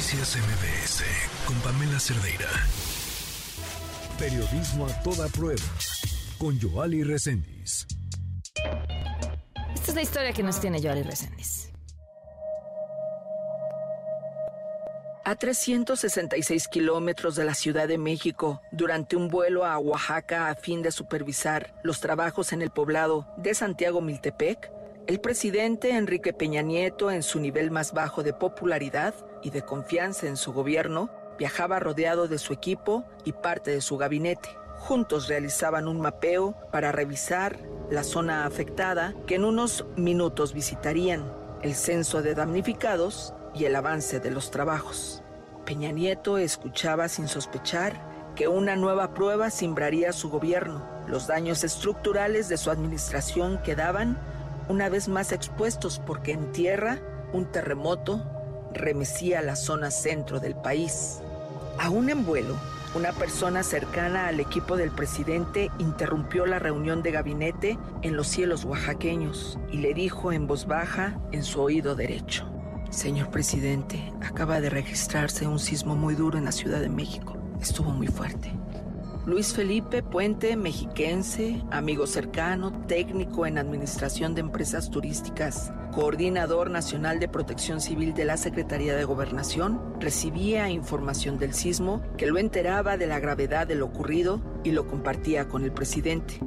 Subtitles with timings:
[0.00, 1.04] Noticias MBS
[1.44, 2.48] con Pamela Cerdeira.
[4.18, 5.60] Periodismo a toda prueba
[6.38, 7.86] con Joali Reséndiz.
[9.74, 11.70] Esta es la historia que nos tiene Joali Reséndiz.
[15.26, 20.80] A 366 kilómetros de la Ciudad de México, durante un vuelo a Oaxaca a fin
[20.80, 24.72] de supervisar los trabajos en el poblado de Santiago Miltepec,
[25.06, 30.26] el presidente Enrique Peña Nieto, en su nivel más bajo de popularidad y de confianza
[30.26, 34.48] en su gobierno, viajaba rodeado de su equipo y parte de su gabinete.
[34.78, 37.58] Juntos realizaban un mapeo para revisar
[37.90, 41.32] la zona afectada que en unos minutos visitarían,
[41.62, 45.22] el censo de damnificados y el avance de los trabajos.
[45.64, 50.84] Peña Nieto escuchaba sin sospechar que una nueva prueba simbraría su gobierno.
[51.06, 54.18] Los daños estructurales de su administración quedaban
[54.68, 56.98] una vez más expuestos porque en tierra
[57.32, 58.24] un terremoto
[58.72, 61.20] remecía la zona centro del país.
[61.78, 62.56] Aún en vuelo,
[62.94, 68.64] una persona cercana al equipo del presidente interrumpió la reunión de gabinete en los cielos
[68.64, 72.46] oaxaqueños y le dijo en voz baja en su oído derecho.
[72.90, 77.36] Señor presidente, acaba de registrarse un sismo muy duro en la Ciudad de México.
[77.60, 78.52] Estuvo muy fuerte.
[79.26, 87.28] Luis Felipe Puente, mexiquense, amigo cercano, técnico en administración de empresas turísticas, coordinador nacional de
[87.28, 93.06] protección civil de la Secretaría de Gobernación, recibía información del sismo que lo enteraba de
[93.06, 96.40] la gravedad de lo ocurrido y lo compartía con el presidente.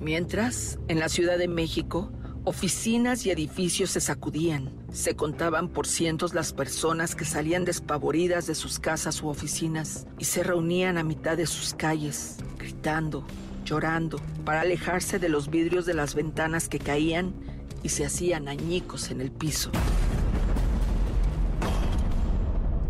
[0.00, 2.12] Mientras, en la Ciudad de México,
[2.46, 4.70] Oficinas y edificios se sacudían.
[4.92, 10.26] Se contaban por cientos las personas que salían despavoridas de sus casas u oficinas y
[10.26, 13.26] se reunían a mitad de sus calles, gritando,
[13.64, 17.32] llorando, para alejarse de los vidrios de las ventanas que caían
[17.82, 19.70] y se hacían añicos en el piso.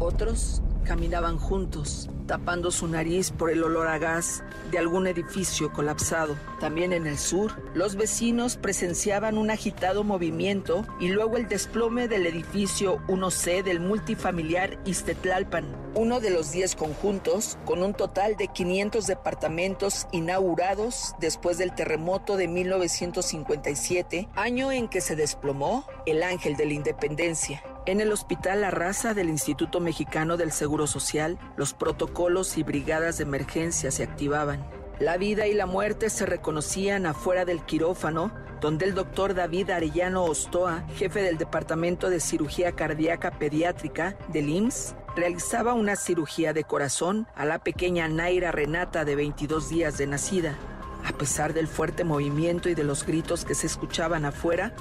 [0.01, 6.37] Otros caminaban juntos, tapando su nariz por el olor a gas de algún edificio colapsado.
[6.61, 12.27] También en el sur, los vecinos presenciaban un agitado movimiento y luego el desplome del
[12.27, 19.07] edificio 1C del multifamiliar Istetlalpan, uno de los 10 conjuntos, con un total de 500
[19.07, 26.67] departamentos inaugurados después del terremoto de 1957, año en que se desplomó el Ángel de
[26.67, 27.63] la Independencia.
[27.87, 28.71] En el Hospital La
[29.13, 34.67] del Instituto Mexicano del Seguro Social, los protocolos y brigadas de emergencia se activaban.
[35.01, 40.25] La vida y la muerte se reconocían afuera del quirófano, donde el doctor David Arellano
[40.25, 47.27] Ostoa, jefe del Departamento de Cirugía Cardíaca Pediátrica del IMSS, realizaba una cirugía de corazón
[47.35, 50.57] a la pequeña Naira Renata de 22 días de nacida.
[51.05, 54.75] A pesar del fuerte movimiento y de los gritos que se escuchaban afuera,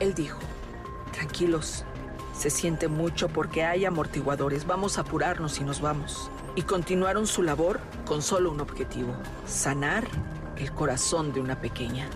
[0.00, 0.40] él dijo,
[1.12, 1.84] tranquilos,
[2.38, 4.66] se siente mucho porque hay amortiguadores.
[4.66, 6.30] Vamos a apurarnos y nos vamos.
[6.54, 9.12] Y continuaron su labor con solo un objetivo,
[9.46, 10.06] sanar
[10.56, 12.08] el corazón de una pequeña.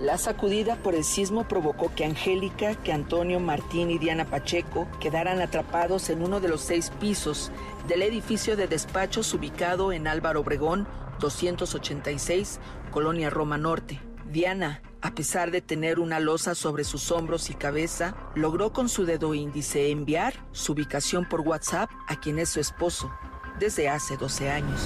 [0.00, 5.40] La sacudida por el sismo provocó que Angélica, que Antonio Martín y Diana Pacheco quedaran
[5.40, 7.50] atrapados en uno de los seis pisos
[7.88, 10.86] del edificio de despachos ubicado en Álvaro Obregón,
[11.18, 14.00] 286, Colonia Roma Norte.
[14.30, 19.04] Diana, a pesar de tener una losa sobre sus hombros y cabeza, logró con su
[19.04, 23.10] dedo índice enviar su ubicación por WhatsApp a quien es su esposo
[23.58, 24.80] desde hace 12 años.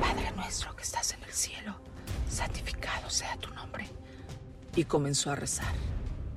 [0.00, 1.74] Padre nuestro que estás en el cielo,
[2.28, 3.88] santificado sea tu nombre.
[4.76, 5.74] Y comenzó a rezar.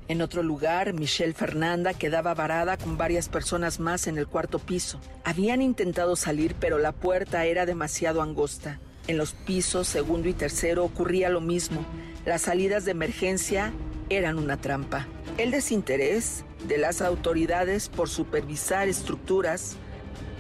[0.08, 5.00] En otro lugar, Michelle Fernanda quedaba varada con varias personas más en el cuarto piso.
[5.24, 8.80] Habían intentado salir, pero la puerta era demasiado angosta.
[9.08, 11.86] En los pisos segundo y tercero ocurría lo mismo.
[12.26, 13.74] Las salidas de emergencia
[14.10, 15.08] eran una trampa.
[15.38, 19.78] El desinterés de las autoridades por supervisar estructuras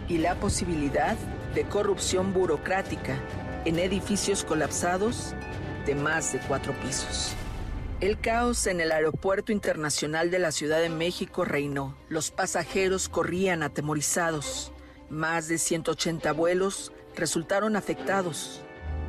[0.08, 1.18] y la posibilidad
[1.56, 3.18] de corrupción burocrática
[3.66, 5.34] en edificios colapsados
[5.86, 7.34] de más de cuatro pisos.
[8.00, 11.96] El caos en el Aeropuerto Internacional de la Ciudad de México reinó.
[12.10, 14.72] Los pasajeros corrían atemorizados.
[15.10, 16.92] Más de 180 vuelos
[17.22, 18.64] resultaron afectados.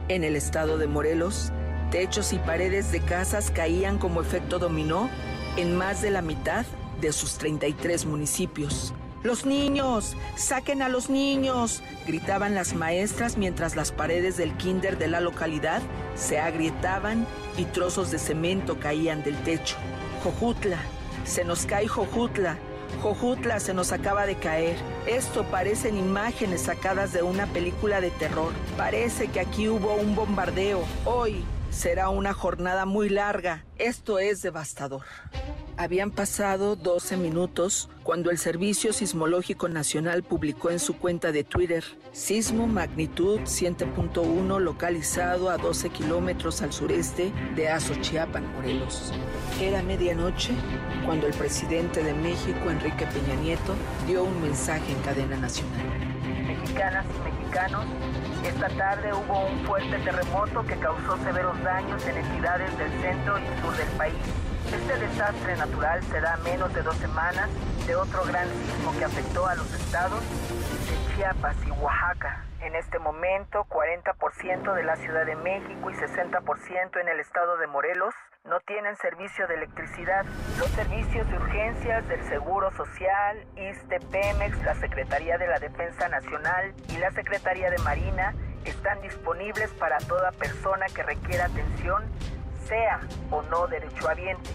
[0.08, 1.50] En el estado de Morelos,
[1.90, 5.08] techos y paredes de casas caían como efecto dominó
[5.56, 6.66] en más de la mitad
[7.00, 8.92] de sus 33 municipios.
[9.22, 15.08] Los niños, saquen a los niños, gritaban las maestras mientras las paredes del kinder de
[15.08, 15.80] la localidad
[16.14, 17.26] se agrietaban
[17.56, 19.76] y trozos de cemento caían del techo.
[20.22, 20.78] Jojutla,
[21.24, 22.58] se nos cae Jojutla,
[23.00, 24.76] Jojutla se nos acaba de caer.
[25.06, 28.52] Esto parecen imágenes sacadas de una película de terror.
[28.76, 30.82] Parece que aquí hubo un bombardeo.
[31.04, 33.64] Hoy será una jornada muy larga.
[33.78, 35.02] Esto es devastador.
[35.82, 41.82] Habían pasado 12 minutos cuando el Servicio Sismológico Nacional publicó en su cuenta de Twitter,
[42.12, 49.12] sismo magnitud 7.1 localizado a 12 kilómetros al sureste de Azochiapan, Morelos.
[49.60, 50.52] Era medianoche
[51.04, 53.74] cuando el presidente de México, Enrique Peña Nieto,
[54.06, 55.82] dio un mensaje en cadena nacional.
[56.46, 57.86] Mexicanas y mexicanos,
[58.46, 63.60] esta tarde hubo un fuerte terremoto que causó severos daños en entidades del centro y
[63.60, 64.51] sur del país.
[64.72, 67.50] Este desastre natural se da menos de dos semanas
[67.86, 72.44] de otro gran sismo que afectó a los estados de Chiapas y Oaxaca.
[72.60, 77.66] En este momento, 40% de la Ciudad de México y 60% en el estado de
[77.66, 78.14] Morelos
[78.44, 80.24] no tienen servicio de electricidad.
[80.58, 86.72] Los servicios de urgencias del Seguro Social, ISTE, Pemex, la Secretaría de la Defensa Nacional
[86.88, 88.34] y la Secretaría de Marina
[88.64, 92.04] están disponibles para toda persona que requiera atención,
[92.66, 93.00] sea
[93.30, 94.50] o no derechohabiente.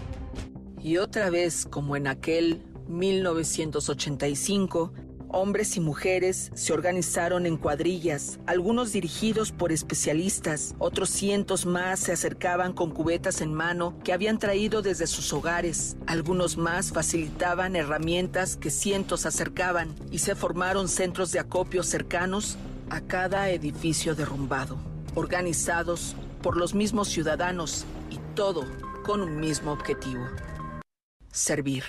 [0.80, 4.92] Y otra vez, como en aquel 1985,
[5.30, 12.12] hombres y mujeres se organizaron en cuadrillas, algunos dirigidos por especialistas, otros cientos más se
[12.12, 18.56] acercaban con cubetas en mano que habían traído desde sus hogares, algunos más facilitaban herramientas
[18.56, 22.56] que cientos acercaban y se formaron centros de acopio cercanos
[22.90, 24.78] a cada edificio derrumbado,
[25.14, 27.84] organizados por los mismos ciudadanos
[28.38, 28.64] todo
[29.04, 30.24] con un mismo objetivo,
[31.32, 31.82] servir.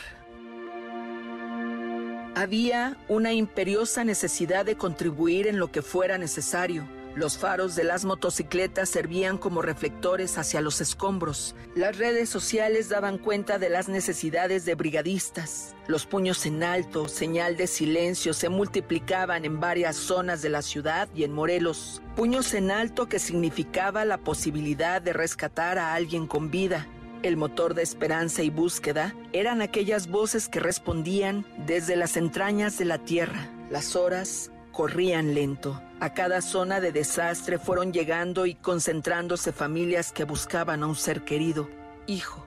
[2.36, 6.88] Había una imperiosa necesidad de contribuir en lo que fuera necesario.
[7.16, 11.56] Los faros de las motocicletas servían como reflectores hacia los escombros.
[11.76, 15.76] Las redes sociales daban cuenta de las necesidades de brigadistas.
[15.88, 21.10] Los puños en alto, señal de silencio, se multiplicaban en varias zonas de la ciudad
[21.16, 22.02] y en Morelos.
[22.16, 26.88] Puños en alto que significaba la posibilidad de rescatar a alguien con vida.
[27.24, 32.86] El motor de esperanza y búsqueda eran aquellas voces que respondían desde las entrañas de
[32.86, 33.50] la tierra.
[33.70, 35.82] Las horas corrían lento.
[36.00, 41.26] A cada zona de desastre fueron llegando y concentrándose familias que buscaban a un ser
[41.26, 41.68] querido.
[42.08, 42.46] Hijo,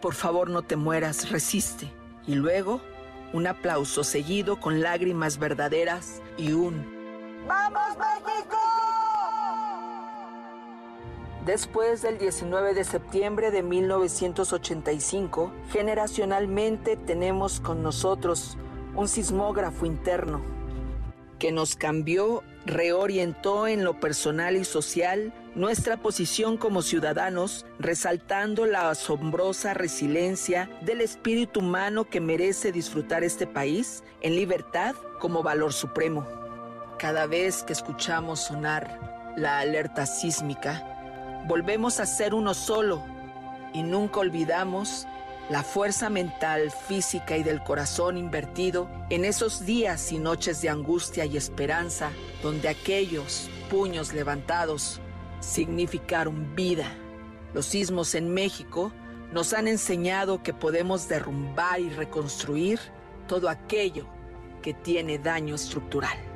[0.00, 1.92] por favor no te mueras, resiste.
[2.26, 2.80] Y luego,
[3.34, 6.82] un aplauso seguido con lágrimas verdaderas y un
[7.46, 8.56] ¡Vamos México!
[11.44, 18.56] Después del 19 de septiembre de 1985, generacionalmente tenemos con nosotros
[18.96, 20.58] un sismógrafo interno
[21.40, 28.90] que nos cambió, reorientó en lo personal y social nuestra posición como ciudadanos, resaltando la
[28.90, 36.24] asombrosa resiliencia del espíritu humano que merece disfrutar este país en libertad como valor supremo.
[36.98, 43.02] Cada vez que escuchamos sonar la alerta sísmica, volvemos a ser uno solo
[43.72, 45.06] y nunca olvidamos
[45.50, 51.24] la fuerza mental, física y del corazón invertido en esos días y noches de angustia
[51.24, 55.00] y esperanza donde aquellos puños levantados
[55.40, 56.86] significaron vida.
[57.52, 58.92] Los sismos en México
[59.32, 62.78] nos han enseñado que podemos derrumbar y reconstruir
[63.26, 64.06] todo aquello
[64.62, 66.29] que tiene daño estructural.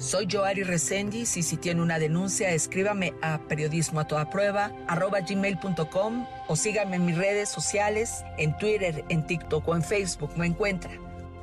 [0.00, 5.20] Soy Joari Recendis y si tiene una denuncia, escríbame a periodismo a toda prueba, arroba
[5.20, 10.30] gmail.com o síganme en mis redes sociales, en Twitter, en TikTok o en Facebook.
[10.38, 10.90] Me encuentra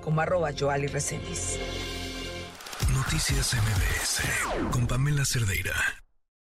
[0.02, 1.60] como arroba Joali Recendis.
[2.92, 6.07] Noticias MBS con Pamela Cerdeira.